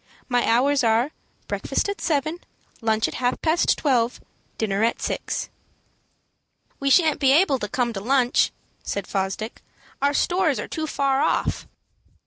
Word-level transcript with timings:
My 0.27 0.43
hours 0.49 0.83
are, 0.83 1.11
breakfast 1.47 1.87
at 1.87 2.01
seven, 2.01 2.39
lunch 2.81 3.07
at 3.07 3.13
half 3.13 3.39
past 3.43 3.77
twelve, 3.77 4.17
and 4.17 4.57
dinner 4.57 4.83
at 4.83 4.99
six." 4.99 5.49
"We 6.79 6.89
shan't 6.89 7.19
be 7.19 7.31
able 7.31 7.59
to 7.59 7.67
come 7.69 7.93
to 7.93 8.01
lunch," 8.01 8.51
said 8.81 9.05
Fosdick. 9.05 9.61
"Our 10.01 10.15
stores 10.15 10.59
are 10.59 10.67
too 10.67 10.87
far 10.87 11.21
off." 11.21 11.67